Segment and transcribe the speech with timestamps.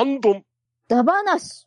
[0.00, 0.42] 半ドン。
[0.88, 1.66] ダバなし。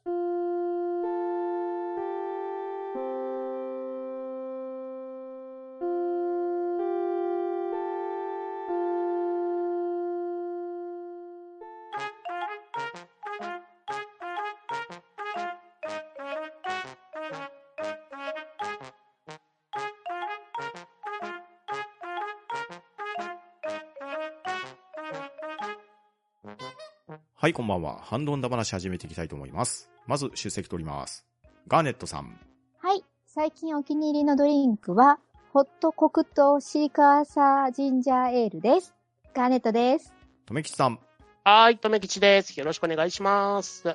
[27.43, 27.99] はい、こんばんは。
[28.01, 29.89] ハンドンダ話始めていきたいと思います。
[30.07, 31.25] まず、出席取ります。
[31.67, 32.39] ガーネットさん。
[32.79, 33.03] はい。
[33.27, 35.19] 最近お気に入りのドリンクは、
[35.51, 38.95] ホット黒糖シーカーサージンジャーエールです。
[39.33, 40.13] ガーネットです。
[40.45, 40.99] とめきちさん。
[41.43, 42.57] はい、とめきちです。
[42.57, 43.93] よろしくお願いします。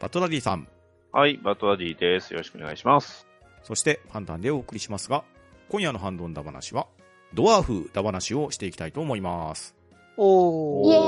[0.00, 0.66] バトラディさん。
[1.12, 2.32] はい、バトラディです。
[2.32, 3.28] よろしくお願いします。
[3.62, 5.22] そして、パンタンでお送りしますが、
[5.68, 6.88] 今夜のハンドンダ話は、
[7.32, 9.76] ドワーフダ話をしていきたいと思います。
[10.18, 11.04] イエおー。
[11.06, 11.07] ー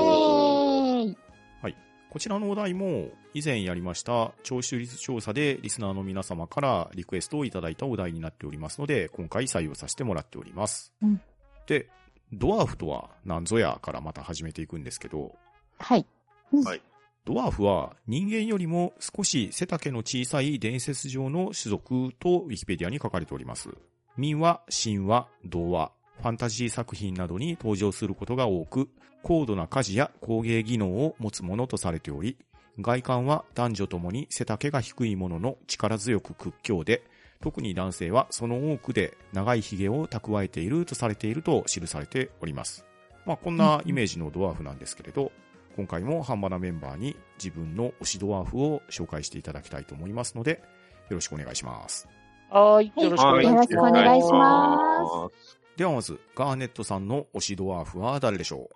[2.11, 10.91] こちらのお題も、以前やりました、聴取率調査でリスナーの皆様からリクエストをいただいたお題になっておりますので、今回採用させてもらっております。
[11.01, 11.21] うん
[11.67, 11.87] で、
[12.33, 15.37] ドワーフとは何ぞやからまた始めていくんですけど、
[15.79, 16.05] はい。
[16.65, 16.81] はい
[17.23, 23.69] ドワーフは人間よりも少し背丈の小さい伝説上の種族とウィキペディアに書かれております。
[24.17, 28.89] 民話、神話、童話、ファンタジー作品などに登場することが多く、
[29.23, 32.37] 高度な家事や工芸技能を持つものとされており、
[32.79, 37.03] 外観は男女ともに背丈が低いものの力強く屈強で、
[37.41, 42.85] 特に男性はその多くで長い髭を蓄えているとされていると記されております。
[43.25, 45.31] まあこんなイメージのドワーフなんですけれど、
[45.75, 50.61] 今回もハンバナメンバーに自分の推しドワーフを紹介していただきたいと思いますので、
[51.09, 52.07] よろしくお願いします。
[52.49, 53.53] はい、よろしくお願いします。
[53.53, 58.69] よろしくお願いしますではまず、ガーネットさんの推しドワーフは誰でしょ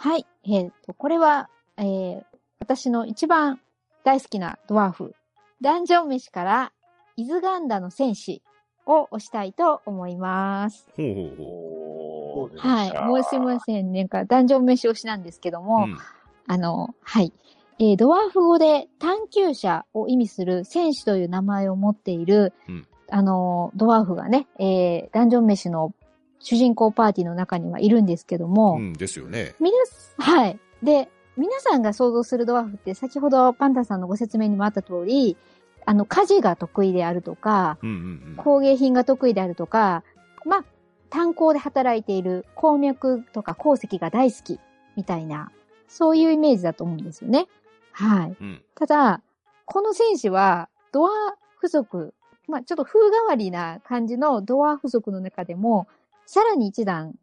[0.00, 0.24] はい。
[0.44, 2.22] えっ、と、これは、えー、
[2.60, 3.60] 私の一番
[4.04, 5.16] 大好きなドワーフ、
[5.60, 6.72] ダンジョン飯から、
[7.16, 8.40] イズガンダの戦士
[8.86, 10.86] を推したいと思います。
[10.96, 12.84] うほうほうほおーは
[13.18, 13.24] い。
[13.24, 13.92] 申しません。
[13.92, 15.62] なんか、ダンジョン飯推しなんですけどう。
[15.62, 15.98] も、うん
[16.46, 17.32] あの、はい。
[17.80, 25.92] えードワーフ語で探求者を意味する戦士という名前を持っている、うんあの、ドワーフがね、えーダンジョン飯の
[26.40, 29.54] 主人公パーティーの中にはいるんですけども、うん、ですよね。
[29.60, 30.58] 皆す、はい。
[30.82, 35.36] で、皆さんが想像するドワーフって先ほどパンタさんのご説明にもあった通り、
[35.84, 38.34] あの、家事が得意であるとか、うんうんうん。
[38.36, 40.04] 工芸品が得意であるとか、
[40.44, 40.64] まあ、
[41.10, 44.60] 炭鉱で働いている鉱脈とか鉱石が大好き
[44.96, 45.50] みたいな、
[45.86, 47.46] そういうイメージだと思うんですよね。
[47.92, 48.36] はい。
[48.38, 48.62] うん。
[48.74, 49.22] ただ、
[49.64, 51.12] この戦士は、ドワー
[51.58, 52.14] フ族、
[52.48, 55.86] まあ、ちょっと風変わりな感じのドワーフ族の中でも、
[56.28, 57.14] さらに一段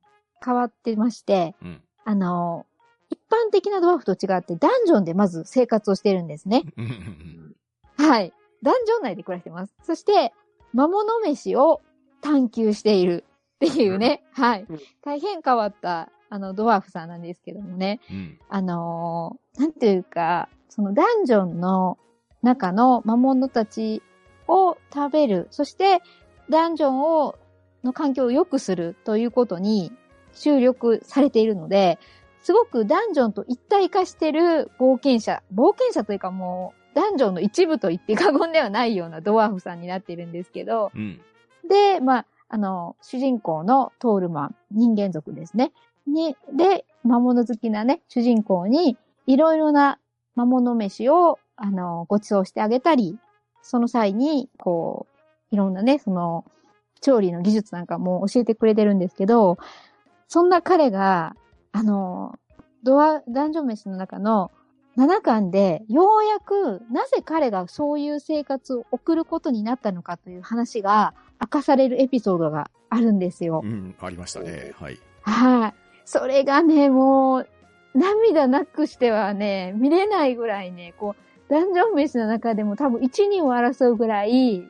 [0.44, 1.82] 変わってまして、うん。
[2.06, 2.66] あの、
[3.12, 6.64] 一般的なドワーフと違って、ダンジョンでまず生活をしているんですね。
[7.98, 8.34] はい。
[8.64, 9.76] ダンジョン内で暮らしてます。
[9.84, 10.34] そして、
[10.74, 11.82] 魔物飯を
[12.22, 13.24] 探求している
[13.58, 14.24] っていうね。
[14.34, 14.80] はいうん。
[15.04, 18.00] 大変変わった、あの、ドワーフさんなんですけどもね。
[18.10, 18.40] うん。
[18.50, 22.00] あのーなんていうか、そのダンジョンの
[22.42, 24.02] 中の魔物たち
[24.48, 25.48] を食べる。
[25.52, 26.02] そして、
[26.50, 27.36] ダンジョンを、
[27.86, 29.94] の環境を良くするということに
[30.34, 31.98] 注力されているので、
[32.42, 35.42] すごくダンジョンと一体化してる冒険者。
[35.54, 41.20] 冒険者というかもう、ダンジョンの一部と言って過言ではないようなドワーフさんになっているんですけど、うん。
[41.68, 45.72] で、まあ、あの、主人公のトールマン、人間族ですね。
[46.08, 48.98] に、で、魔物好きなね、主人公に、
[49.28, 50.00] いろいろな
[50.36, 53.18] 魔物飯を、あの、ご馳走してあげたり、
[53.62, 55.08] その際に、こ
[55.52, 56.46] う、いろんなね、その、
[57.06, 59.60] 調理の技術なんかも教えてくれてるんですけど、
[60.28, 61.36] そんな彼が、
[61.72, 62.34] あの、
[62.84, 64.50] ドア、ダンジョン飯の中の
[64.98, 73.68] 7巻で、ようやく、なぜ彼がそういう生活を送ることになったのかという話が明かされるエピソードがあるんですよう。
[73.68, 73.94] ん。
[74.02, 74.74] ありましたね。
[74.80, 75.00] はい。
[75.22, 75.74] はい。
[76.06, 77.48] それがね、もう、
[77.94, 84.68] 涙なくしてはね、見れないぐらいね、こう、ダンジョン飯の中でも多分一人を争うぐらい、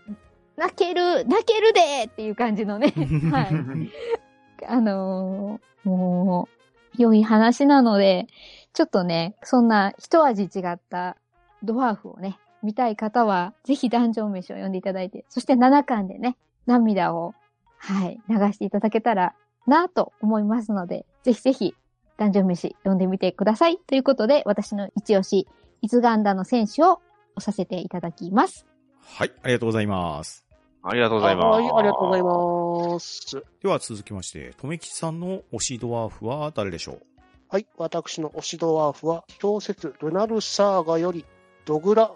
[0.58, 2.94] 泣ける、泣けるでっていう感じのね、
[3.32, 4.66] はい。
[4.68, 6.50] あのーも
[6.98, 8.28] う、良い話なので、
[8.74, 11.18] ちょっとね、そんな一味違った
[11.64, 16.36] ドワーフをね、見たい方は、ぜひダンジョン飯を読んでいただいて、そして7巻でね、
[16.66, 17.34] 涙を、
[17.78, 19.36] はい、流していただけたら
[19.68, 21.76] なと思いますので、ぜひぜひ、
[22.18, 23.78] ダンジョン飯読んでみてください。
[23.78, 25.48] ということで、私の一押し、
[25.82, 27.02] イズガンダの選手を
[27.36, 28.66] 押させていただきます。
[29.02, 29.32] はい。
[29.44, 30.45] ありがとうございます。
[30.88, 31.46] ありがとうございます。
[31.46, 33.44] はい、ありがとうございます。
[33.64, 37.02] では続きまして、とめきちさんの推しドワーフは誰でしょう？
[37.50, 41.26] はい、私の推しドワーフは、小説、ルナルサーガより、
[41.66, 42.12] ドグラ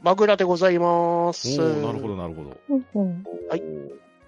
[0.00, 1.58] マグラでございます。
[1.58, 2.50] なるほど、なるほど。
[3.48, 3.62] はい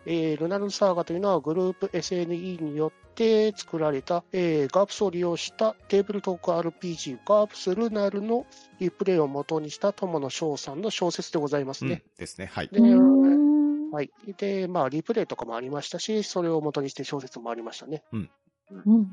[0.08, 8.46] えールナルサーガというのはグループ SNE によって作られた、えーガープスを利用したテーブルトーク RPG ガープスルナルの
[8.78, 12.04] リプレイを元にした友野翔さんの小説でございますうんね。
[12.18, 12.46] ですね。
[12.52, 12.70] はい。
[13.90, 14.10] はい。
[14.36, 18.02] で、まあ、リプレイとかもありましたし、それを元にして小説もありましたね。
[18.12, 18.30] うん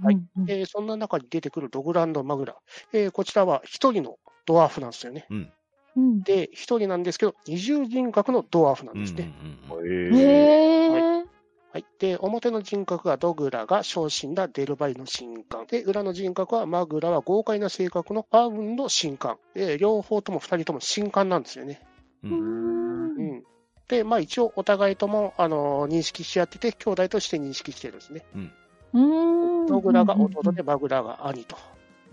[0.03, 2.55] はいうんえーそんな中に出てくるドグランド・マグラ。
[2.91, 5.27] えーこちらは一人のドワーフなんですよね。
[5.29, 5.53] うん。
[5.95, 9.31] うんで、一人なんですけど、二重人格のドワーフなんですね。
[9.69, 10.97] うんへへえ。
[11.19, 11.33] え。
[11.73, 11.85] はい。
[11.99, 15.65] で、表の人格がドグラが昇進だデルバイの神官。
[15.67, 19.37] で、裏の人格はマグラは豪快な性格のパウンの神官。
[19.55, 21.81] で、両方とも二人とも神官なんですよね。
[22.23, 22.27] う。
[22.27, 23.15] うん。
[23.17, 23.43] うん
[24.03, 28.25] まあ一応お互いとも、あのー認識し合ってて、兄弟として認識してるんですね。
[28.33, 28.51] うん。
[29.68, 31.57] ドグラが弟で、マグラが兄と。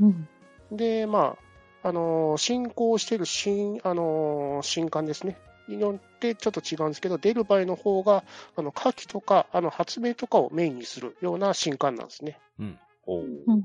[0.00, 0.28] うん。
[0.72, 1.36] で、ま
[1.82, 5.36] あ、あのー信仰してる神、あのー神官ですね。
[5.68, 8.24] によってちょっと違うんですけど、デルバイの方が、
[8.56, 12.38] あの、火器とか、あの、発明とかをメインにするような神官なんですね。
[12.58, 12.78] うん。
[13.06, 13.24] おう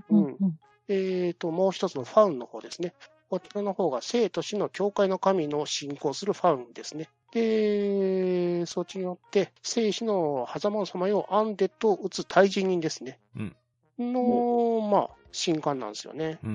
[0.10, 0.60] うん。
[0.88, 2.94] えーと、もう一つのファウンの方ですね。
[3.30, 7.10] こちらの方が生と死の教会の神の信仰するファウンですね。
[7.36, 13.20] で、そっちによって、生死の狭間をさまようアンデッドを打つ対人人ですね。
[13.36, 13.56] うん
[14.00, 16.40] の、まあ、神官なんですよね。
[16.44, 16.50] うん。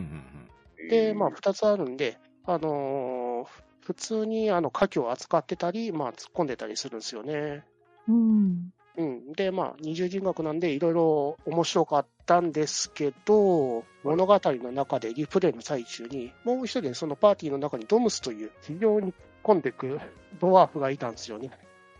[0.80, 0.88] うん。
[0.88, 7.64] で、まあ、二つあるんで、あのー普通にあの火器を扱ってたり、まあ、突っ込んでたりするんですよね。
[8.06, 8.70] うん。
[8.96, 9.32] うん。
[9.32, 20.00] で、まあ、二重人格なんで、いろいろ面白かったんですけど、物語の中でリプレイの最中に、もう一人、そのパーティーの中にドムスという非常に込んでいく
[20.40, 21.50] ドワーフがいたんですよね。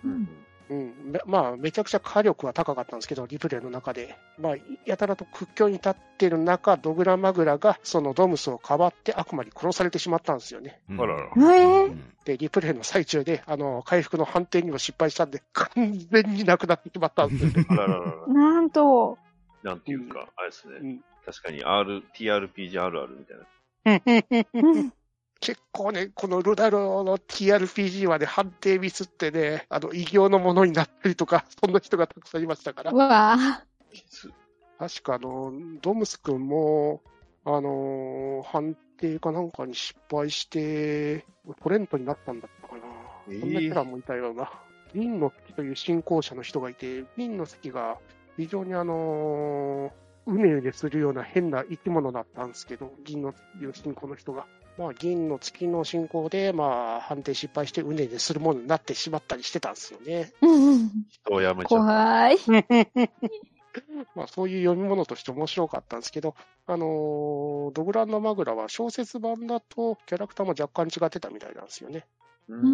[0.05, 0.29] うん
[0.71, 0.95] うん。
[1.13, 4.17] めまあ、めちゃくちゃ火力は高かったんですけど、リプレイの中で。
[4.39, 4.55] まあ、
[4.87, 10.81] やたらと屈強に立ってる中、ドグラマグラがそのドムスをかばって悪魔に殺されてしまったんですよね。
[10.89, 11.01] うん。
[11.01, 11.31] あらら
[12.25, 17.67] で、リプレイの最中で、あの、回復の判定にも失敗したんで、完全になくなってしまったんですよね。
[17.71, 18.27] あらららら。
[18.29, 19.19] なんと。
[19.65, 20.79] なんていうか、あれですね。
[20.81, 24.93] うん確かに R、TRPG あるあるみたいな。
[25.41, 25.47] うん。
[25.47, 32.93] 結構ね、このルダロの TRPG はね、判定ミスってね、あの、異形のものになったりとか、 そんな人がたくさんいましたから。
[32.93, 33.65] わ。
[34.79, 35.53] 確かあの、
[35.83, 37.03] ドムス君も、
[37.45, 41.25] あのー判定かなんかに失敗して、
[41.63, 42.83] トレントになったんだったかな。
[43.29, 44.51] えーそんなキャラもいたような。
[44.95, 47.99] 銀の月という信仰者の人がいて、銀の月が
[48.37, 49.91] 非常にあのー
[50.27, 54.47] うねうねするような変な生き物だったんですけど、銀の月という信仰の人が。
[54.81, 60.33] まあ、銀の月の信仰で、まあ、判定失敗してうねうねするものになってしまったりしてたんですよね。
[60.41, 60.91] うん。
[61.11, 61.69] 人をやめちゃ。
[61.69, 62.39] 怖い。
[64.17, 66.35] まあ、そういう読み物として面白かったんですけど、
[66.67, 72.07] あのードグランドマグラは小説版だとキャラクターも若干違ってたみたいなんですよね。
[72.49, 72.69] ううん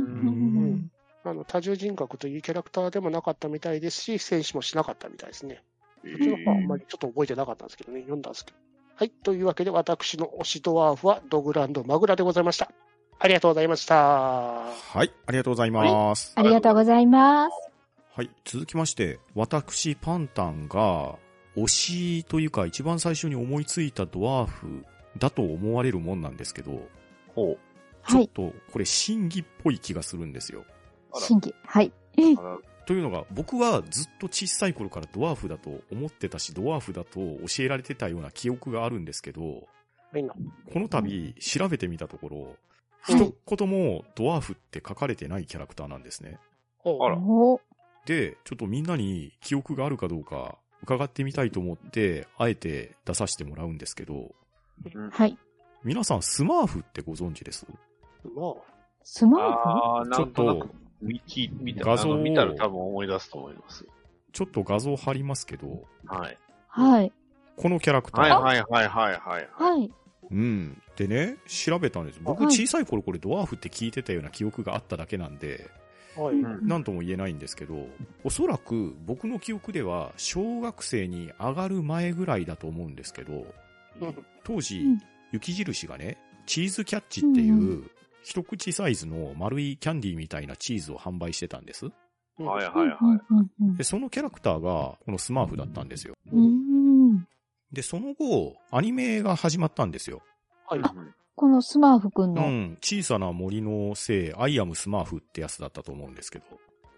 [0.76, 0.91] ん。
[1.25, 5.61] あの多重人格というキャラクターでもなかったみたいですし、戦士もしなかったみたいですね。
[6.05, 8.58] えそっちの方はあんーまりちょっと覚えてなかったんですけどね、読んだんですけど。
[8.98, 9.10] はい。
[9.10, 12.70] というわけで、私の推しドワーフはドグランドマグラでございました。
[13.19, 13.94] ありがとうございました。
[13.94, 14.72] は
[15.04, 15.12] い。
[15.26, 16.32] ありがとうございます。
[16.34, 17.52] ありがとうございます。
[18.14, 18.31] はい。
[18.46, 21.16] 続きまして、私、パンタンが、
[21.56, 24.84] 推しというか一番最初に思いついたドワーフ
[25.19, 26.81] だと思われるもんなんですけど、
[27.34, 27.56] ほ
[28.02, 28.28] はい。
[28.28, 30.65] ちょっとこれ審議っぽい気がするんですよ。
[31.15, 31.55] 審議。
[31.65, 31.93] はい。
[32.86, 39.66] というのが、僕はずっと小さい頃からドワーフだと思ってたし、ドワーフだと教えられてたような記憶があるんですけど。
[40.72, 42.56] この度調べてみたところ、はい
[43.08, 46.40] 一言もドワーフって書かれてないキャラクターなんですね。
[46.84, 47.16] あら。
[47.16, 47.60] お
[48.05, 54.34] で、ちょっとみんなに記憶があるかどうか伺ってみたいと思って、あえて出させてもらうんですけど、
[54.93, 55.10] うん。
[55.10, 55.38] はい。
[55.84, 57.64] 皆さんスマーフってご存知です？
[58.24, 58.55] まあ、
[59.05, 59.58] スマーフ？
[59.69, 60.69] あー、なちょっと
[61.00, 63.86] 見聞見た画像見たら多分思い出すと思います。
[64.32, 66.38] ちょっと画像貼りますけど、はい。
[66.69, 67.12] はい。
[67.56, 68.38] このキャラクター。
[68.38, 69.48] はいはいはいはいはい。
[69.53, 69.91] はい。
[70.31, 70.82] うん。
[70.96, 72.20] でね、調べたんです。
[72.22, 75.70] 僕はい小さい頃これドワーフって聞いてたような記憶があっただけなんで、
[76.17, 76.34] はい。
[76.34, 77.86] うんなんとも言えないんですけど、
[78.24, 83.46] おそらく僕の記憶では小学生に上がる前ぐらいだと思うんですけど、
[84.44, 84.98] 当時、うん
[85.32, 87.91] 雪印がね、チーズキャッチっていう、うんう
[88.28, 91.86] 一口サイズの丸いキャンディーみたいなチーズを販売してたんです。
[91.86, 93.20] うんはいはいはい。
[93.30, 96.14] うんうんで、そのキャラクターがこのスマーフだったんですよ。
[96.32, 97.28] うんうん
[97.72, 100.22] で、その後、アニメが始まったんですよ。
[100.68, 100.80] はい。
[101.36, 102.44] このスマーフくんの？
[102.44, 106.44] うん、小さな森のせい、アイアムスマーフってやつだったと思うんですけど、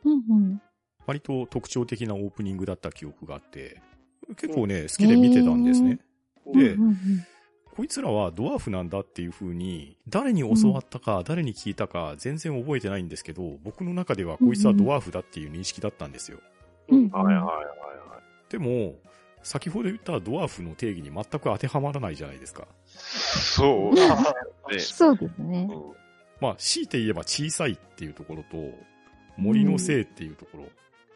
[0.05, 0.63] うんうん
[1.07, 3.83] 割と特徴的なオープニングだった記憶があって、
[4.37, 5.99] 結構ね、好きで見てたんですね。
[6.55, 6.99] でうんうん
[7.79, 16.41] こいつらはドワーフなんだっていう風に、誰に教わったか、誰に聞いたか、全然覚えてないんですけど、僕の中ではこいつはドワーフだっていう認識だったんですよ。
[16.89, 17.53] うんはいはいはいは
[18.49, 18.51] い。
[18.51, 18.97] でも、
[19.45, 22.67] 先ほど言ったドワーフの定義に全く当てはまらないじゃないですか。
[22.89, 23.95] そう
[24.73, 25.71] ですそうですね
[26.41, 28.57] まあ、強いて言えば小さいっていうところと、
[29.37, 30.65] 森のせいっていうところ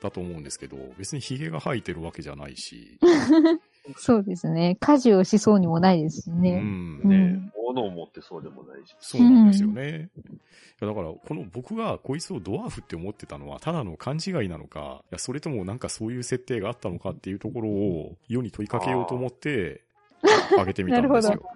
[0.00, 3.00] だと思うんですけど、別に髭が生えてるわけじゃないし、
[3.96, 4.76] そうですね。
[4.80, 6.60] 家事をしそうにもないですしうね。
[6.60, 7.00] ん。
[7.04, 8.94] うんね物を持ってそうでもないし。
[9.00, 10.10] そうなんですよね。
[10.16, 19.82] いやだから、この僕がこいつをドワーフって思ってたのは、ただの勘違いなのか、いや、それともなんかそういう設定があったのかっていうところを世に問いかけようと思って、
[20.58, 21.50] あげてみたんですなるよ。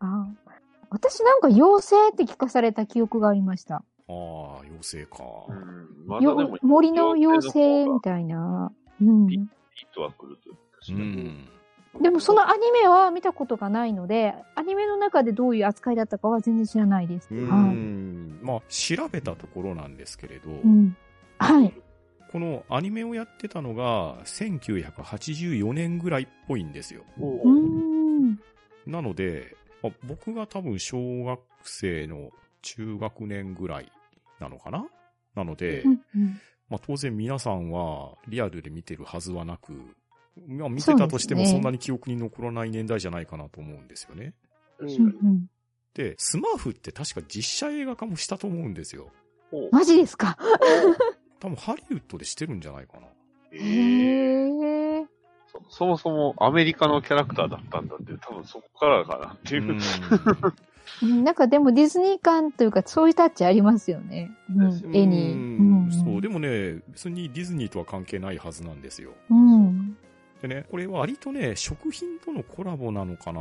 [0.00, 0.28] あ
[0.90, 3.76] 私なんか妖精って聞かされた記憶がありました。
[3.76, 5.24] ああ、妖精か。
[5.48, 6.06] うん。
[6.06, 6.20] ま
[6.62, 8.72] 森の妖精みいたいな。
[9.00, 9.26] うん。
[9.26, 9.48] ピン
[9.94, 10.56] とは来るという
[10.90, 11.04] かう。
[11.04, 11.48] ん。
[12.00, 17.28] でもそのアニメは見たことがないので、アニメの中でどういう扱いだったかは全然知らないです。
[17.30, 17.74] うはい。
[17.74, 18.40] ん。
[18.42, 20.96] まあ、調べたところなんですけれど、うん。
[21.38, 21.72] はい。
[22.30, 27.02] このアニメをやってたのが、1984年ぐらいっぽいんですよ。
[27.18, 28.40] うーん。
[28.86, 32.30] なので、まあ僕が多分小学生の
[32.62, 33.92] 中学年ぐらい
[34.40, 34.86] なのかな？
[35.34, 39.74] なので、うんうんまあ、当然皆さんはリアルで見てるはずはなく、
[40.46, 44.34] まあ、見てたとしてもそんなに記憶に残らない年代じゃないかなと思うんですよね。
[44.78, 44.92] うんう
[45.28, 45.46] ん
[45.94, 49.10] で、スマーフって確か実写映画化もしたと思うんですよ。
[49.70, 50.38] マジですか？
[51.38, 53.08] 多分ハリウッドでしてるんじゃないかな。
[53.52, 55.06] えへーえ。
[55.46, 59.66] そそもそもアメリカのキャラクターだったんだって、多分そこからかなっていうう。
[59.74, 59.80] ん
[61.02, 64.30] うんなんかでもディズニー感というかそういうタッチありますよね。
[64.56, 65.32] うん、絵に。
[65.32, 65.36] う
[65.88, 66.20] んそう。
[66.22, 69.12] でもね、別にディズニーとは関係ないはずなんですよ。
[69.28, 69.98] うん。
[70.42, 73.40] でね、これ割とね、食品とのコラボなのかな。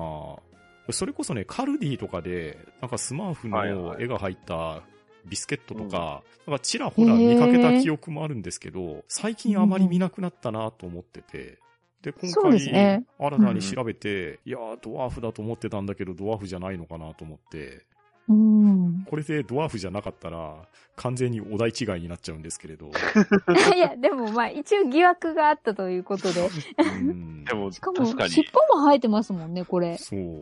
[0.93, 4.83] それこそね、カルディとかで、なんかスマーフの絵が入った
[5.25, 11.57] ビスケットとか、なんかちらほら見かけた記憶もあるんですけど、最近あまり見なくなったなと思ってて、
[12.03, 17.85] で、今そうです回、ね新たに調べて、いやー、ドワーフだと思ってたんだけど、ドワーフじゃないのかなと思って、
[18.29, 19.05] うん。
[19.09, 20.55] これでドワーフじゃなかったら、
[20.95, 22.91] 完全にお題違いになっちゃうんですけれど、
[23.75, 26.47] いや、でもまあ一応疑惑があったということで。
[26.77, 28.29] うんでも、しかも確かに。
[28.31, 29.97] 尻尾も生えてますもんね、これ。
[29.97, 30.19] そう。
[30.19, 30.39] うん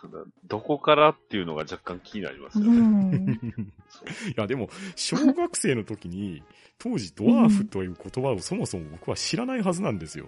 [0.00, 2.78] ただ、どこからっていうのが若干気になりますうよね。
[2.78, 3.40] ん。
[3.42, 6.44] いや、でも、小学生の時に、
[6.78, 10.26] 当時ドワーフという言葉をそもそも僕は知らないはずなんですよ。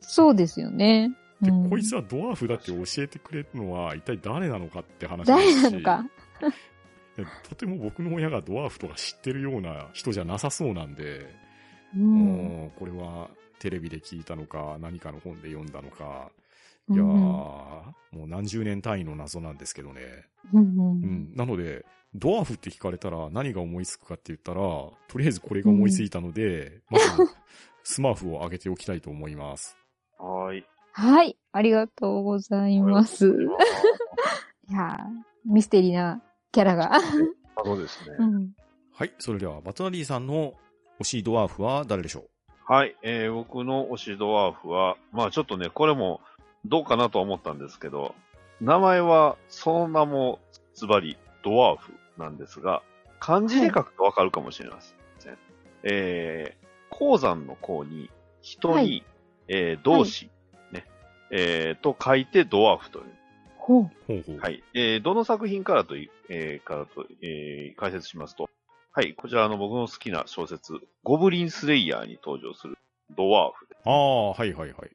[0.00, 1.14] そうですよね。
[1.42, 6.04] で、うんこいつはドワーフだって教えてくれるのは一体誰なのかって話ですし誰なのか？
[7.16, 11.26] でとても僕の親がドワーフとか知ってるような人じゃなさそうなんで、
[11.94, 12.02] うん。
[12.02, 16.30] もうこれはテレビで聞いたのか、何かの本で読んだのか、
[16.90, 20.00] いやー、うんもう何十年単位の謎なんですけどね。
[20.52, 21.32] うんううんん。
[21.34, 21.84] なので、
[22.14, 27.06] ドワーフって聞かれたら何が思いつくかって言ったら、とりあえずこれが思いついたので、まず、
[27.84, 29.76] スマーフを上げておきたいと思います。
[30.18, 30.64] はーい。
[30.92, 31.36] はい。
[31.52, 33.26] ありがとうございます。
[34.68, 36.22] いやーミステリーな
[36.52, 37.00] キャラが。
[37.64, 38.16] そうですね。
[38.18, 38.50] うん。
[38.92, 39.12] はい。
[39.18, 40.54] それでは、バトナリーさんの
[41.00, 42.24] 推しドワーフは誰でしょ
[42.64, 46.20] はい、えー、僕の推しドワーフは、まあちょっとね、これも
[46.64, 48.14] どうかなとは思ったんですけど、
[48.60, 50.38] 名前は、その名も、
[50.74, 52.82] ズバリ、ドワーフなんですが、
[53.18, 54.98] 漢字で書くとわかるかもしれません。
[55.84, 59.04] えー、鉱山の鉱に、人に、はい
[59.48, 60.30] えー、動詞、ね、
[61.32, 63.04] えー、と書いてドワーフという。
[63.56, 63.82] ほう。
[63.82, 64.38] うほうほう。。
[64.38, 64.64] はいい。
[64.74, 68.48] えー、どの作品からとい、えー、からと、えー、解説しますと、
[68.92, 72.76] はい、こちらの僕の好きな小説、ゴブリンスレイヤーに登場する
[73.16, 74.90] ドワーフでああ、はいはいはい。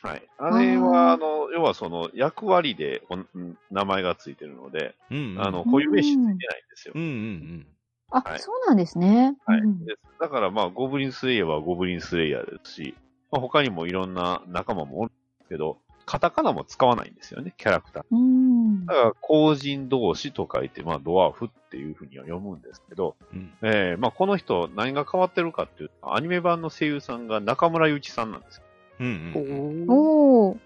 [0.00, 0.06] す。
[0.06, 0.28] はい。
[0.38, 3.26] あれは、あの、要はその役割でおん
[3.70, 5.42] 名前がついてるので、うん、うん。
[5.42, 6.42] あの、固有名詞ついてないんで
[6.76, 6.98] すよう。
[6.98, 7.66] んうんうん。
[8.10, 9.36] あ、はいそうなんですね。
[9.46, 9.84] はいうん。
[9.84, 12.94] ですだからまあ、ゴブリンスレイヤーはゴブリンスレイヤーですし、
[13.30, 15.12] まあ、他にもいろんな仲間もおる
[15.48, 18.04] けど、カタカナも使わないんですよね、キャラクター。
[18.10, 18.94] うんだ。
[18.94, 23.52] から、後人同士と書いて、まあ、ドワーフっていうふうには読むんですけど、うん。
[23.62, 28.62] えー、まあ、この人、何が変わってるかっていうと、アニメ版の声優さんが中村祐一さんなんですよ。
[29.00, 29.86] うんうん。
[29.88, 30.58] おー。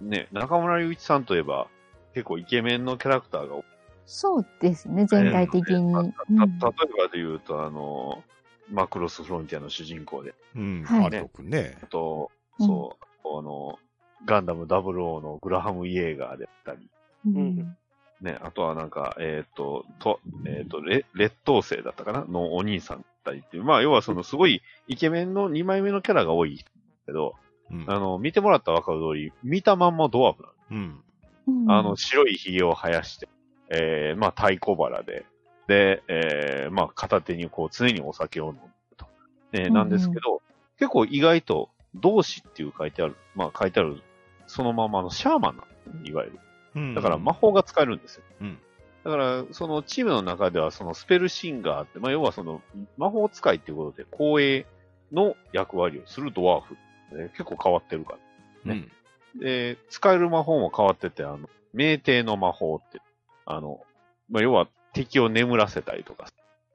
[0.00, 1.68] ね、中村祐一さんといえば、
[2.14, 3.64] 結構イケメンのキャラクターが多い。
[4.06, 5.92] そうですね、全体的に。
[5.92, 8.24] たうんた例えばで言うと、あの、
[8.68, 10.84] マクロスフロンティアの主人公で、うん。
[10.84, 11.86] はいアルト君ねあ。
[11.86, 13.78] と、うんそう、あの、
[14.26, 16.88] ガンダム00のグラハム・イエーガーであったり、
[17.26, 17.76] うん
[18.20, 22.24] ね、あとはなんか、えっ、と、と、えっ、と、レ劣等生だったかな？
[22.26, 26.62] のお兄さんだったりっていう、まあ、要はそのすごいイケメンの2枚目のキャラが多い
[27.06, 27.34] けど、
[27.70, 27.84] うん。
[27.88, 30.54] あの、見てもらったらわかる通り、見たまんまドワーフなの。
[30.70, 31.02] うん。
[31.46, 33.28] うんあの、、白い髭を生やして、
[33.70, 35.24] えー、まあ、太鼓腹で、
[35.66, 38.60] で、えー、まあ、片手にこう、常にお酒を飲む
[38.96, 39.06] と。
[39.52, 40.42] えーなんですけど、
[40.78, 44.02] 結構意外と、同志っていう書いてある、まあ、書いてある、
[44.46, 45.64] そのままのシャーマンな
[46.04, 46.38] いわゆる。
[46.76, 48.22] うんだから魔法が使えるんですよ。
[48.40, 48.58] うん。
[49.04, 52.62] だから、そのチームの中では、そのスペルシンガーって、まあ、要はその、
[52.96, 54.66] 魔法使いっていうことで、光栄
[55.10, 56.74] の役割をするドワーフ、
[57.16, 57.30] ね。
[57.30, 58.18] 結構変わってるか
[58.64, 58.74] ら。
[58.74, 58.90] うん。
[59.40, 63.00] で、使える魔法も変わってて、あの、酩酊の魔法って、
[63.46, 63.80] あの、
[64.28, 66.28] まあ、要は敵を眠らせたりとか、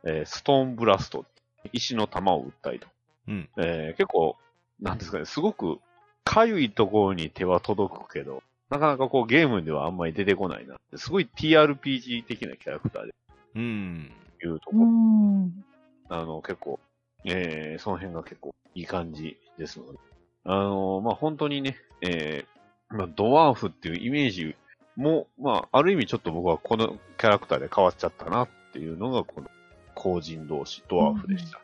[0.04, 1.26] えーストーンブラスト、
[1.74, 2.94] 石の弾を撃ったりとか、
[3.28, 3.50] うん。
[3.58, 4.36] えー結構、
[4.80, 5.80] なんですかね、すごく、
[6.24, 10.76] かゆいところに手は届くけど、なかなかこうゲームではあんまり出てこないな。
[10.96, 13.14] すごい TRPG 的なキャラクターで
[13.56, 14.12] うん。
[14.44, 15.66] いうとこうろ、ん。
[16.10, 16.80] あの、結構、
[17.26, 20.00] えー、その辺が結構いい感じですので。
[20.46, 24.56] あの、まあ、本当にね、えー、まあ、ドワーフっていうイメージ
[24.96, 29.50] も、まあ、ある意味ちょっと僕はこのキャラクターで変わっちゃったなっていうのが、この、
[29.94, 31.62] 後人同士、ドワーフでした。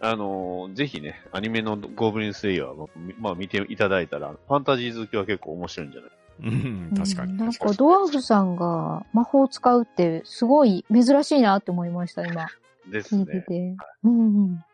[0.00, 2.86] あの、ぜひね、アニメのゴブリンスレイヤーは、
[3.18, 6.10] まあ、見ていただいたら、ファンタジー好きは結構面白いんじゃない？
[6.40, 6.94] うん。
[6.96, 7.36] 確かに。
[7.36, 12.46] なん確かドワーフさんが魔法を使うってすごい珍しいなって思いました、今。
[12.90, 13.40] です聞いてね。
[13.40, 13.76] て。
[14.04, 14.64] うんうん。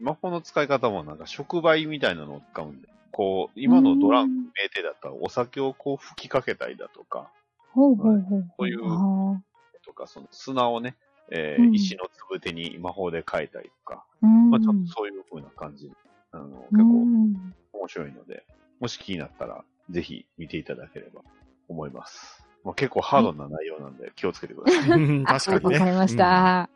[0.00, 7.30] 魔法の使い方もなんか触媒みたいなのを使うんで、こう、今のドランク、うんメーテだったらお酒をこう吹きかけたりだとか、
[7.72, 8.44] ほうほうほう。
[8.58, 9.40] そういうあ
[9.84, 10.94] とか、その砂をね、
[11.30, 14.04] えうんー石のつぶてに魔法で変えたりとか。
[14.50, 15.94] まあちょっとそういう風な感じで、
[16.32, 18.44] あの、結う構ん面白いので、
[18.80, 21.20] もし気になったら、ぜひ見ていただければ
[21.68, 22.44] 思います。
[22.64, 24.84] まあ、結構ハードな内容なんで気をつけてください。
[25.24, 25.78] 確かにね。
[25.78, 26.68] わかりましうんた。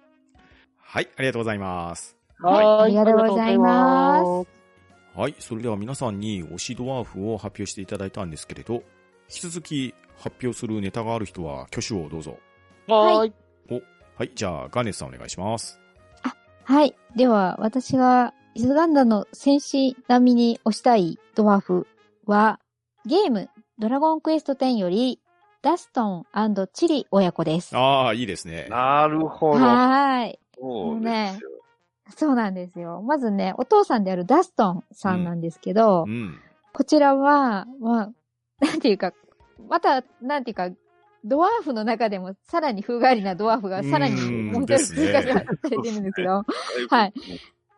[0.76, 2.16] はい、ありがとうございます。
[2.40, 4.58] はありがとうございますありがとうござい
[5.18, 8.82] はい、それでは皆さんに推しドワーフを発表していただいたんですけれど、引
[9.28, 12.38] き続き発表するネタがある人は挙手をどうぞ。
[12.86, 13.32] はーい。
[14.16, 15.80] はい、じゃあガーネスさんお願いします。
[16.68, 16.94] はい。
[17.16, 21.87] では、私が、イズガンダの戦士並みに推したいドワーフ
[22.26, 22.61] は、
[23.07, 25.18] ゲーム、ドラゴンクエスト10より、
[25.62, 26.26] ダストン
[26.74, 27.74] チリ親子です。
[27.74, 28.66] はああ、いいですね。
[28.68, 29.64] なるほど。
[29.64, 30.38] ーい。
[30.61, 31.50] そうですよ。
[32.14, 33.00] そうなんですよ。
[33.00, 36.38] まずね、お父さんであるダストンさんなんですけど、うん。
[36.74, 38.11] こちらは、まあ、
[38.61, 39.14] なんていうか、
[39.70, 40.68] また、なんていうか、
[41.28, 46.44] ドワーフの中でもさらに風変わりなドワーフがさらにうんもう一人追加されてるんですけど、
[46.90, 47.12] はい。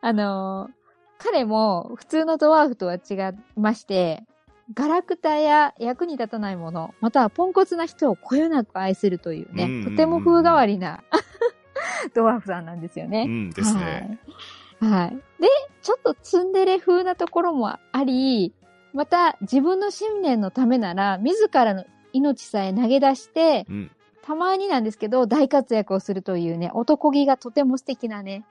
[0.01, 0.81] あのー
[1.23, 4.23] 彼も普通のドワーフとは違いまして、
[4.73, 11.03] ガラクタや役に立たないもの、またはポンコツな人をこよなく愛するというね、うんとても風変わりな
[12.15, 13.25] ドワーフさんなんですよね。
[13.27, 14.19] うんですね。
[14.79, 14.91] はい。
[14.91, 15.15] はい。
[15.39, 15.47] で、
[15.83, 18.55] ちょっとツンデレ風なところもあり、
[18.93, 23.91] また自分の信念のためなら、自らの命さえ投げ出して、うん。
[24.23, 28.45] たまになんですけど、大活躍をするというね、男気がとても素敵なね。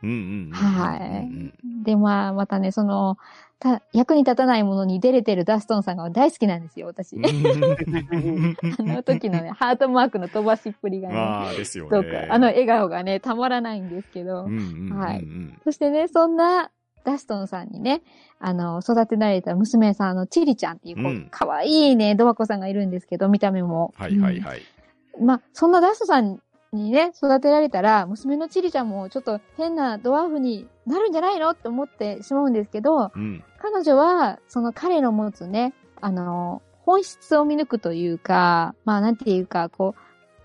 [0.53, 3.17] はいで、まあ、またね、その、
[3.61, 7.15] た役に立たないものに出れてるダストンさんが大好きなんですよ、私。
[7.17, 7.25] うん。
[8.79, 14.45] あの時のね、ハートマークの飛ばしっぷりがね、まあ、ですよね。、あの笑顔がね、たまらないんですけど。
[14.45, 15.27] はい
[15.63, 16.71] そしてね、そんな
[17.05, 18.03] ダストンさんにね、
[18.39, 23.93] あの、育てられた娘さん、あの、チリちゃんっていう、こう、うんかわいいね、ドワコさんがいるんですけど、見た目も。
[23.97, 24.59] はいはいはい。
[24.59, 24.81] うん
[25.21, 26.41] まあ、そんなダストさん
[26.73, 33.45] にね、育てられたら、娘のチリちゃんもちょっと変なドワーフになるんじゃないのって思ってしまうんですけど、うん。
[33.59, 39.95] 彼女は、その彼の持つね、あの、本質を見抜くというか、まあ、なんていうか、こ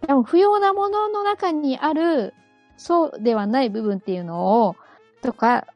[0.03, 2.33] う、でも不要なものの中にある、
[2.77, 4.75] そうではない部分っていうのを、
[5.21, 5.67] とか、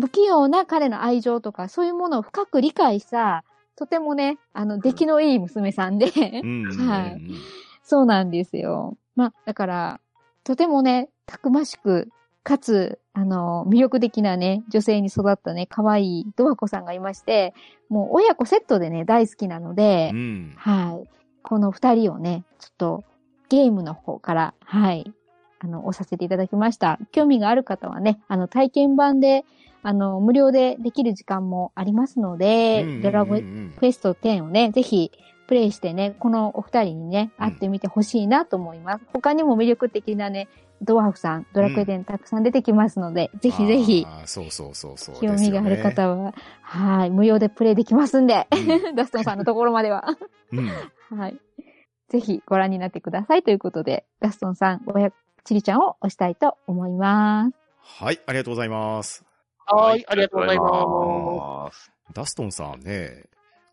[0.00, 3.44] 不器用な彼の愛情とか、そういうものを深く理解した、
[3.76, 6.06] とてもね、あの、出来のいい娘さんで。
[6.06, 7.20] はい
[7.82, 8.96] そうなんですよ。
[9.16, 10.00] まあ、だから、
[10.44, 12.08] とてもね、たくましく、
[12.42, 17.54] かつ、あの、魅力的なね、女性に育ったね、可愛いドワコさんがいまして、
[17.88, 20.54] もう親子セットでね、大好きなので、うん。
[20.56, 21.08] はい。
[21.42, 23.04] この二人をね、ちょっと、
[23.48, 25.12] ゲームの方から、はい、
[25.58, 26.98] あの、押させていただきました。
[27.10, 29.44] 興味がある方はね、あの、体験版で、
[29.82, 35.10] あの、無料でできる時間もありますので、ドラゴンンクエスト10をね、ぜひ
[35.48, 39.04] プレイしてね、このお二人にね、うん会ってみてほしいなと思います。
[39.12, 40.48] 他にも魅力的なね、
[40.80, 45.20] ドワーフさん、ドラクエ10たくさん出てきますので、ぜひぜひ、あーそうそうそうそう。
[45.20, 48.46] 興味がある方は、はい、無料でプレイできますんで、
[48.96, 50.04] ダストンさんのところまでは。
[51.10, 51.36] はい。
[52.08, 55.12] ぜひご覧になってくださいということで、ダストンさん、親、
[55.44, 57.56] チリちゃんを押したいと思います。
[57.80, 59.31] はい、ありがとうございます。
[59.66, 61.92] はーい、ありがとうございありがとうまございます。
[62.12, 63.24] ダストンさんね、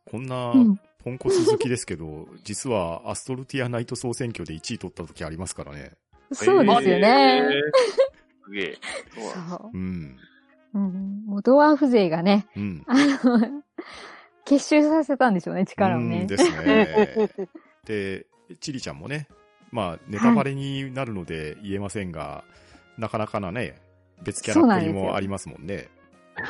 [0.10, 5.94] こんなうんポンコツ好きですけど、 実はアストルティアナイト総選挙で1位取った時ありますからね。
[6.34, 7.42] そうですよね。
[7.42, 7.52] えー
[8.50, 8.78] すげえ。
[9.16, 9.78] そうう。
[9.78, 10.18] うん。
[10.74, 11.24] うん。
[11.26, 12.84] もうドワーフ勢がね、うん。
[12.88, 13.64] あの、
[14.46, 16.22] 結集させたんでしょうね、力をね。
[16.22, 17.14] うんですね。
[17.86, 18.26] で、
[18.60, 19.28] チリちゃんもね、
[19.72, 22.44] まあ、ネタバレになるので言えませんが、
[22.98, 23.80] なかなかなね、
[24.22, 25.90] 別キャラっぷりもありますもんね。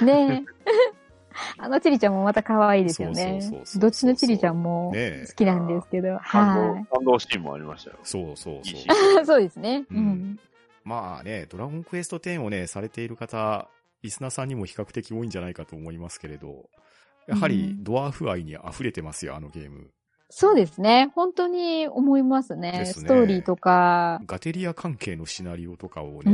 [0.01, 0.45] ね
[1.57, 3.65] あのチリちゃんもまた可愛いですよねそうそうそう。
[3.65, 7.97] そうどっちのチリちゃんもね好きなんですけど、感動、は感動シーンもありましたよ。
[8.03, 9.25] そうそうそう。
[9.25, 9.85] そうですね。
[9.89, 10.39] ううんん。
[10.83, 13.67] まあね、ドラゴンクエスト10をね、されている方、
[14.01, 16.69] リスナーさんにも比較的多いんじゃないかと思いますけれど、
[17.27, 19.91] やはりドワーフ愛に溢れてますよ、あのゲーム。
[20.29, 21.11] そうですね。
[21.15, 22.71] 本当に思いますね。
[22.71, 24.21] ねストーリーとか。
[24.27, 26.31] ガテリア関係のシナリオとかをうね、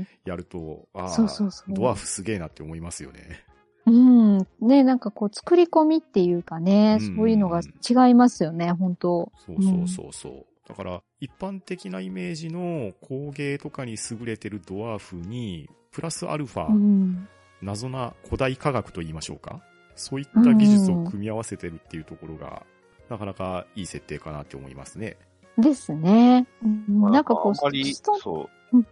[0.00, 0.06] ん。
[0.24, 1.72] やると、ああ、そうそうそう。
[1.72, 3.44] ドワーフすげえなって思いますよね。
[3.86, 4.38] うん。
[4.60, 10.46] ね、なんかこう、作り込みっていうかね、うんそういうのが違いますよね、本当そうそうそうそう。
[10.68, 17.28] だから、一般的なイメージの工芸とかに優れてるドワーフに、プラスアルファ、うん。
[17.62, 19.60] 謎な古代科学と言いましょうか
[19.96, 22.64] そういった技術を組み合わせてるっていうところが、
[23.08, 25.16] なかなかいい設定かなって思いますね。
[25.56, 26.46] ですね。
[26.62, 28.82] うんなんかこう、あんまり、そううん。
[28.82, 28.86] い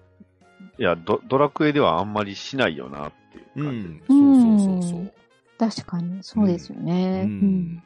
[0.79, 4.15] やド、ドラクエではあんまりしないよなっていうう感じ。
[4.15, 4.35] ん。
[4.35, 5.13] そうそうそうそう。
[5.59, 7.23] 確かに、そうですよね。
[7.25, 7.83] ううんん。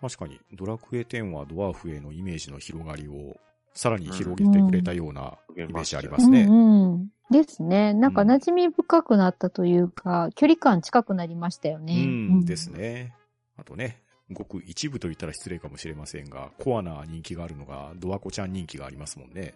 [0.00, 3.36] 確かに、ドラクエ10はドワーフへのイメージの広がりを、
[3.72, 6.42] さらに広げてくれたようなイメージありますね。
[6.42, 7.08] うんうん。
[7.30, 7.94] ですね。
[7.94, 11.94] なんかうん馴染み深くなったというか、距離感近くなりましたよね。
[11.94, 12.70] うん、です。
[12.70, 13.14] ね。
[13.56, 14.03] あとね、
[14.34, 19.54] ごく一部と言ったら失礼かもしれませんが、コアな人気があるのが、ドワコちゃん人気がありますもんね。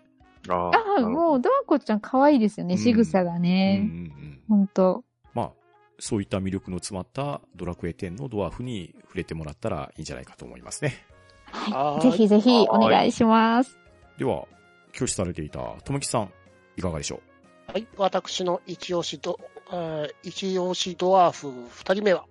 [0.48, 3.80] あああ、もう、ドワコちゃん可愛いですよね、うん仕草がうんうんね。
[3.82, 4.40] うん。
[4.48, 5.04] ほんと。
[5.34, 5.52] まあ、
[5.98, 10.94] そういった魅力の詰まったドラクエ10のドワーフに触れてもらったらいいんじゃないかと思いますね。
[11.50, 13.76] はーいぜひぜひお願いします。
[14.16, 14.46] では、
[14.94, 16.32] 挙手されていたともきさん、
[16.76, 17.20] いかがでしょ
[17.66, 19.38] はい、私の一押しド、
[20.22, 22.24] 一押しドワーフ二人目は、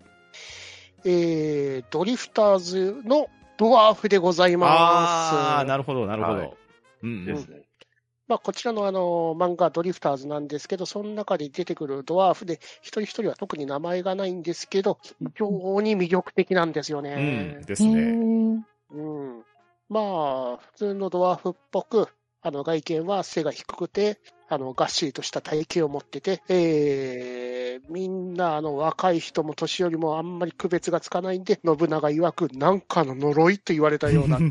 [1.09, 4.71] えー、ドリフターズのドワーフでございうます。
[4.71, 6.39] ああ、なるほど、なるほど。
[6.39, 6.53] はい
[7.03, 7.61] うんうんですね。
[8.27, 17.93] まあ、こちらのあの漫画、ドリフターズなんですけど、その中で出てくるドワーフで、一人一人は特に名前がないんですけど、非常に魅力的なんですようん、ですね。
[17.93, 19.01] ーう
[19.39, 19.43] ん。
[19.87, 22.09] まあ、普通のドワーフっぽく、
[22.41, 27.56] あの外見は背が低くて、あの、がっしりとした体型を持ってて、えー、
[27.89, 34.39] みんな、あの、若い人も年寄りもあんまり区別がつかないんで、信長曰く、なんかの呪いと言われたような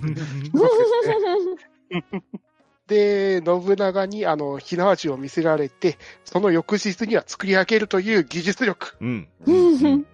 [2.86, 8.96] で、信長に、あの、火縄銃を見せられて、その翌日には作り上げるという技術力。
[9.00, 9.28] うん。
[9.46, 10.06] うん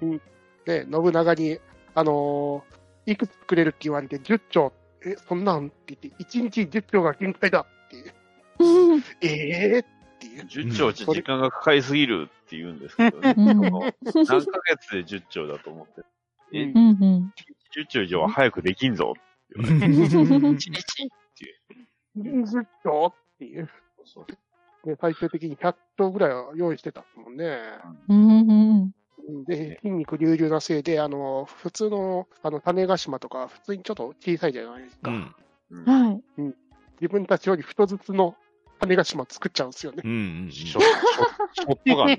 [0.65, 1.59] で、信長に、
[1.95, 4.73] あのーいくつ作れるって言われて、10丁、
[5.05, 8.13] え、そんなんって言って、1日10丁が限界だっていう。
[9.21, 9.27] え
[9.75, 9.85] えー。
[10.41, 13.35] 10兆じゃ時間がかかりすぎるって言うんですけどね。
[13.37, 16.03] 何ヶ月で10兆だと思って。
[16.53, 17.33] え、うんうんうん
[17.75, 19.15] 10兆以上は早くできんぞ。
[19.57, 20.75] うん1日っ
[21.37, 21.45] て
[22.21, 22.45] いう。
[22.45, 23.69] 10丁っていう。
[24.05, 24.27] そう
[24.85, 27.59] で、最終的に100丁ぐらいは用意してたもんね。
[28.09, 28.53] うんう
[28.89, 28.93] ん
[29.47, 35.11] で、筋肉隆々なせいで、あの、普通の、あの、種ヶ島とか、普通にちょっと小さいじゃないですか。
[35.11, 35.35] うん。
[35.71, 36.23] うんはい。
[37.01, 38.37] 自分たちより太ずつの
[38.83, 40.03] 種ヶ島作っちゃうんですよね。
[40.05, 40.15] うんう
[40.49, 40.51] ん。
[40.51, 42.19] ショットガン。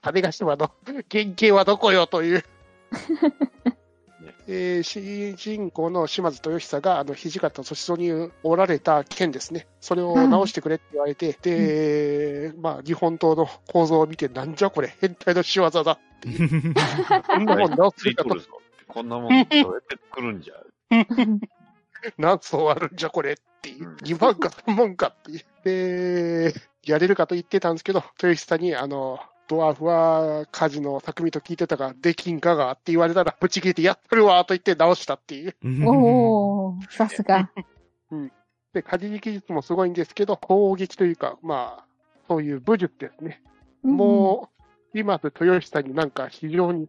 [0.00, 0.70] 種ヶ島の
[1.10, 2.44] 原型はどこよという。
[4.48, 9.66] えー主人公の島津豊久が、あの、土方歳三におられた剣ですね。
[9.80, 15.98] それを直してくれって言われて、で、まあ、日本刀の構造を見て、なんじゃこれ、変態の仕業だ。
[17.28, 18.36] こんなもん直つすかと。
[18.88, 20.54] こんなもん、どうやって作るんじゃ。
[22.18, 23.96] 何層あるんじゃこれっていううん。
[23.96, 26.52] 2万か3万かっていう。
[26.52, 35.56] で、やれるかと言ってたんですけど、豊久に、あの、ドワーフは火事の匠と聞いてたが、できんかがって言われたら、ぶち切れてやってるわと言って直したっていう。
[35.86, 37.50] おー、さすが。
[38.72, 41.84] で、火事技術もすごいんですけど、攻撃というか、まあ、
[42.28, 43.42] そういう武術ですね。
[43.82, 44.50] も
[44.94, 46.88] う、今と豊久になんか非常に、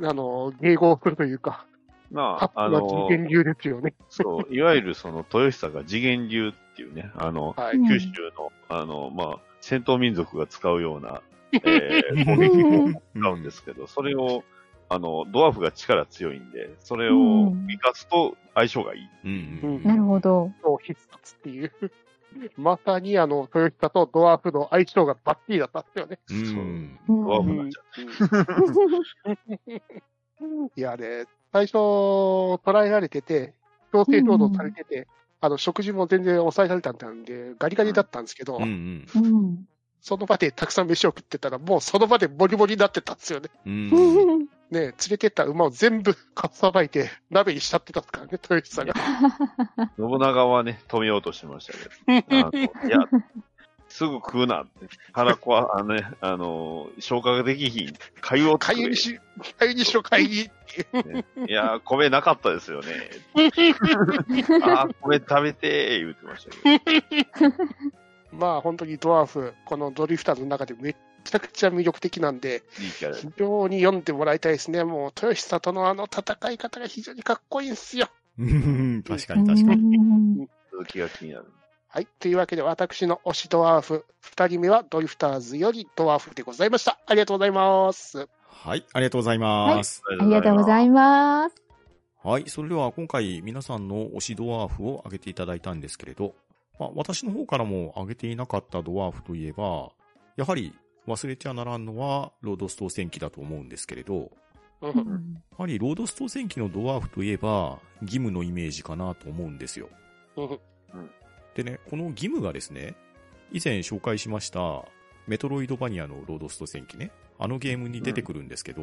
[0.00, 1.66] あの、迎合するというか、
[2.10, 3.94] まあ、あの次、元流ですよね。
[4.08, 7.76] そう、いわゆるその、豊久が次元流っていうね、あの、はい。
[7.76, 11.22] うん九州の、あの、まあ、戦闘民族が使うような、
[11.64, 14.44] えー攻撃を使うんですけど、それを、
[14.88, 19.08] あの、ドワーフが力強いんで、それをうん生かすと相性がいい。
[19.24, 20.50] うんうんなるほど。
[20.62, 21.72] そう必殺っていう。
[22.56, 26.18] まさにあの、豊久とドワーフの相性がバッチリだったんですよね。
[26.30, 26.98] うん。
[27.08, 27.82] うんドワーフになっちゃ
[30.44, 30.70] う。
[30.76, 33.54] いやね、最初、捕らえられてて、
[33.92, 35.08] 強制労働されてて、
[35.40, 39.06] あの、食事も全然抑えられたんで、ガリガリだったんですけど、うんうん。
[39.14, 39.68] うん。
[40.00, 43.50] その場でたくさん飯を食ってたら、もうその場でボリボリになってたんですよね。
[43.66, 44.48] うん。
[44.70, 48.94] ね、連れてった馬を全部かっさばいて、鍋にしちゃってたんですからね、豊吉さんが。
[49.96, 52.58] 信長はね、止めようとしてましたけど。
[52.86, 52.98] いや、
[53.98, 54.86] すぐ食うなって。
[55.12, 57.92] 腹子は、あのね、あの、消化ができひん。
[58.20, 59.18] 粥を作れかゆにし、
[59.58, 60.34] かゆにしろ、かゆに
[61.48, 62.92] いやー、米なかったですよね。
[64.62, 67.56] あー、米食べてー言ってましたけど。
[68.30, 74.84] まあ本当にドワーフ、このドリフターズの中でめっちゃくちゃ魅力的なんで、いい非常に読んでもらいたいですね。
[74.84, 78.08] もう、豊久さんとのあの戦い方が非常にかっこいいんですよ。
[78.38, 79.82] うん確かに確かに。
[79.82, 80.48] に。
[80.70, 81.46] 続きが気になる。
[81.98, 82.06] はい。
[82.20, 86.96] というわけで、私の推しドワーフ、二人目はドリフターズよりドワーフでございました。
[87.06, 88.28] ありがとうございます。
[88.46, 90.00] はい、ありがとうございます。
[90.08, 91.56] ありがとうございます。
[92.22, 96.36] はい、それでは今回皆さんの推しドワーフを挙げていただいたんですけれど、
[96.78, 99.90] まあ、私の方からも挙げていなかったドワーフといえば、
[100.36, 100.72] やはり
[101.08, 104.30] 忘れちゃならんのはロードストー戦記だと思うんですけれど、
[104.80, 104.92] や
[105.56, 109.88] はりロードストー戦記のドワーフといえば、ギムのイメージかなと思うんですよ。
[111.58, 112.94] うんでね、このギムがですね、
[113.52, 114.84] 以前紹介しました、
[115.26, 118.82] メトロイドバニアのロードスト戦記ね、あのゲームに出てくるんですけど、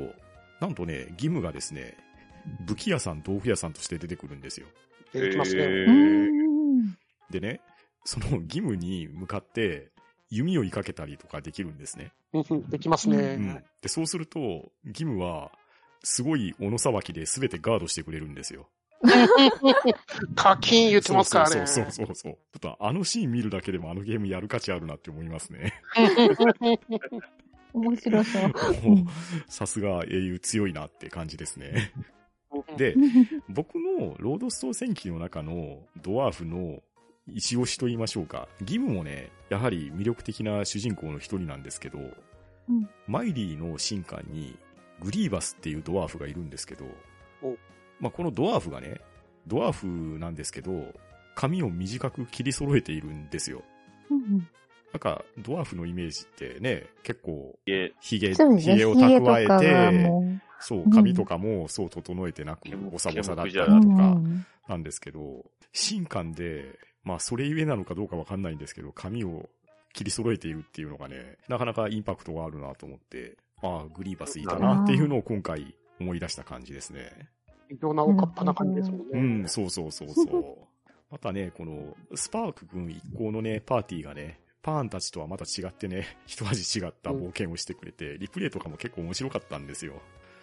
[0.60, 1.98] なんとね、ギムがですね、
[2.66, 4.68] 武器屋さん、豆腐屋さんとして出てくるんですよ。
[5.14, 5.66] 出てきますね。
[7.30, 7.62] でね、
[8.04, 9.92] その義務に向かって
[10.30, 12.12] 弓を追いかけたりとかできるんですね。
[12.34, 13.18] うんできますうん。
[13.18, 13.64] ね。
[13.82, 14.40] で、そうすると、
[14.84, 15.52] 義務は、
[16.04, 18.70] すごい斧さばきで全てガードしてくれるんですよ。
[20.36, 21.56] 課金言ってますからね。
[21.56, 22.34] そうそうそうそうそう。
[22.34, 25.74] ちょっとあのシーン見るだけでもあのゲームやる価値あるなって思いますね。
[27.74, 28.54] 面白そう。
[29.48, 31.92] さすが英雄強いなって感じですね。
[32.78, 32.96] で、
[33.50, 36.82] 僕のロードストー戦記の中のドワーフの
[37.28, 38.48] 一押しと言いましょうか。
[38.62, 42.14] ギムもね、やはり魅力的な主人公の一人なんですけど、ん
[43.08, 44.58] マイリーの新刊に
[45.02, 46.86] グリーバスっていうドワーフがいるんですけど
[47.42, 47.56] お、
[48.06, 49.02] まあ、このドワーフがね、
[49.48, 50.94] ドワーフなんですけど、
[51.34, 53.64] 髪を短く切り揃えているんですよ。
[54.12, 54.48] うん
[54.94, 58.74] なんか、ドワーフのイメージってね、結構、いえ、ヒゲ、そうですね。
[58.76, 69.50] ヒゲを蓄えて、もそうう、ん髪とかもそう整えてなくボサボサだったりとかんなんですけど、新刊で、まあそれゆえなのかどうかわかんないんですけど、髪を
[69.94, 77.12] 切り揃えているっていうのがね、なかなかインパクトがあるなと思って、ああ、グリーバスいいかなっていうのを今回思い出した感じですね。
[77.70, 79.06] 異常なおかっぱな感じですもんね。
[79.14, 80.58] うん、そうそうそうそう。
[81.12, 89.94] またね、この、スパーク君一行のね、パーティーがね、パーンたちとはまた違ってね、 一味違った冒険をしてくれて、リプレイとかも結構面白かったんですよ。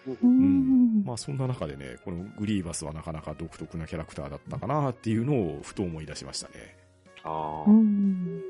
[0.05, 6.75] うんまあそんな中でね、このグリーバスはなかなか独特なキャラクターだったかなっていうのをふと思い出しましたね。
[7.23, 8.41] あうーん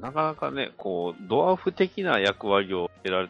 [0.00, 3.28] なかなかね、こう、ドワーフ的な役割を得られ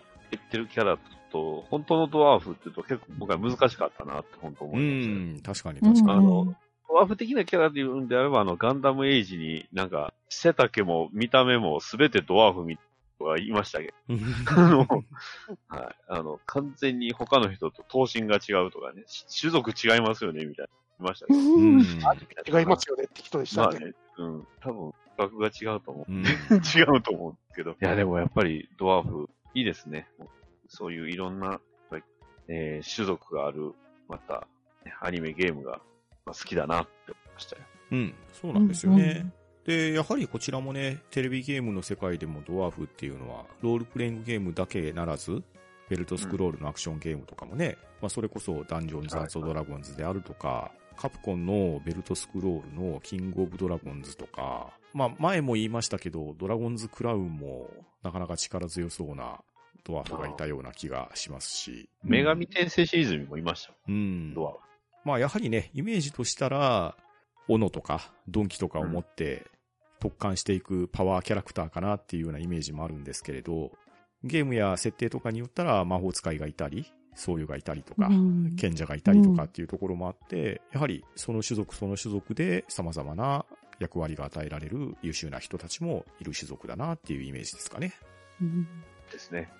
[0.50, 0.98] てるキャラ
[1.36, 5.16] と、本当のドワーフっていうと結構僕は難しかったなって本当思ういましたよ。
[5.16, 6.18] ん、確かに確かに。
[6.18, 6.56] あの、
[6.88, 13.92] ドワーフ的なキャラで言うんであれば、あの、ガンダムエイジになんか、背丈も見た目もすべてドワーフみたいな人がいましたけど、
[14.56, 15.94] あの、はい。
[16.08, 20.70] あの、完全に他の人と頭身が違うとかね、し種族違いますよね、みたいな。
[20.98, 21.38] いましたけど。
[21.38, 21.80] うん。
[21.80, 23.78] 違いますよねって人でしたね。
[23.78, 24.46] まあね、うん。
[24.60, 26.12] 多分、額が違うと思う。
[26.12, 26.24] うん
[26.64, 27.72] 違うと思うんですけど。
[27.72, 30.08] いや、でもやっぱりドワーフ、いいですね。
[30.68, 31.60] そういういろんな、
[32.48, 33.72] えー種族がある、
[34.08, 34.46] また、
[34.84, 35.80] ねアニメ、ゲームが
[36.24, 37.62] まあ好きだなって思いましたよ。
[37.92, 39.32] うん、そうなんですよね。
[39.64, 45.42] で、やはりこちらもね、テレビゲームの世界でもドワーフっていうのは、ロールプレイングゲームだけならず、
[45.88, 57.68] ベルトスクロールのアクションゲームとかもね、まあそれこそダンジョンズはいドラゴンズであるとか、カプコンのベルトスクロールのキングオブドラゴンズとか、まあ前も言いましたけど、ドラゴンズクラウンも
[58.02, 59.40] なかなか力強そうな
[59.86, 64.34] ドワーフがいたような気がしますし、女神転生シリーズにもいましたよ、うん。
[64.34, 64.60] ドワーフ。
[65.04, 66.96] まあやはりね、イメージとしたら、
[67.46, 69.46] 斧とか鈍器とかを持って
[70.00, 73.70] 特貫していくパワーキャラクターかなっていうようなイメージもあるんですけれど、
[74.24, 83.46] ゲームや設定とかによったら魔法使いがいたり、僧侶がいたりとか、うん賢者がいたりとかっていうところもあって、やはりその種族その種族で様々な
[83.78, 87.94] 役割が与えられる優秀な人たちもいる種族だなっていうイメージですかね。
[88.40, 88.66] うん
[89.16, 89.50] ですね。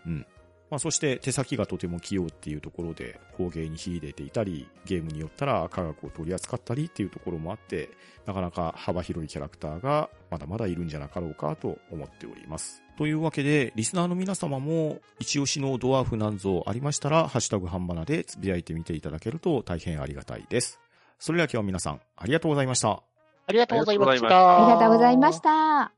[0.71, 7.91] まあ、そして手先がとても器用っていうところで工芸に秀でていたり、ゲームによったら科学を取り扱ったりっていうところもあって、
[8.27, 12.83] なかなか幅広いキャラクターがまだまだいるんじゃなかろうかと思っております。
[12.99, 20.81] というわけで、リスナーの皆様も一押しのドワーフなんぞありましたら、ハッシュタグハンバナでつぶやいてみていただけると大変ありがたいです。
[21.19, 23.03] それでは今日は皆さんありがとうございました。
[23.47, 24.65] ありがとうございましたた。
[24.65, 25.41] ありがとうございまし。
[25.41, 25.93] た。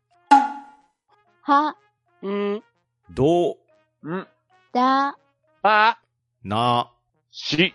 [1.42, 1.76] は、
[2.22, 2.62] うん、
[3.10, 3.58] ど
[4.02, 4.26] う、ん、
[4.72, 5.16] だ、
[5.62, 5.98] あ、
[6.44, 6.90] な、
[7.30, 7.74] し、